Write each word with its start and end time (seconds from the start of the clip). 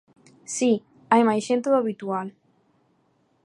Si, 0.55 0.71
hai 1.11 1.21
máis 1.27 1.43
xente 1.49 1.67
do 1.71 1.79
habitual. 1.81 2.27